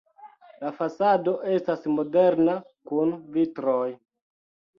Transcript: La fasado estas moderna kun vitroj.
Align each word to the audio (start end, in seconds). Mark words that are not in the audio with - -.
La 0.61 0.69
fasado 0.77 1.33
estas 1.55 1.85
moderna 1.99 2.57
kun 2.93 3.15
vitroj. 3.37 3.87